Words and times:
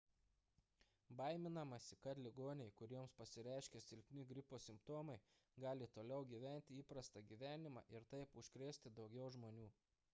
baiminamasi 1.17 1.97
kad 2.05 2.21
ligoniai 2.27 2.71
kuriems 2.79 3.11
pasireiškia 3.19 3.81
silpni 3.87 4.23
gripo 4.31 4.59
simptomai 4.67 5.17
gali 5.65 5.89
toliau 5.97 6.25
gyventi 6.31 6.77
įprastą 6.85 7.23
gyvenimą 7.33 7.83
ir 7.99 8.09
taip 8.15 8.41
užkrėsti 8.43 8.93
daugiau 9.01 9.29
žmonių 9.37 9.67